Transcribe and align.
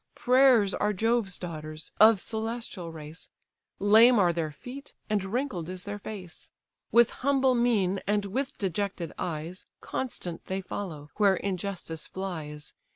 Prayers 0.15 0.73
are 0.73 0.93
Jove's 0.93 1.37
daughters, 1.37 1.91
of 1.99 2.19
celestial 2.19 2.91
race, 2.91 3.29
Lame 3.77 4.17
are 4.17 4.33
their 4.33 4.51
feet, 4.51 4.93
and 5.11 5.23
wrinkled 5.23 5.69
is 5.69 5.83
their 5.83 5.99
face; 5.99 6.49
With 6.91 7.11
humble 7.21 7.53
mien, 7.53 8.01
and 8.07 8.25
with 8.25 8.57
dejected 8.57 9.13
eyes, 9.19 9.67
Constant 9.79 10.43
they 10.47 10.61
follow, 10.61 11.11
where 11.17 11.35
injustice 11.35 12.07
flies. 12.07 12.73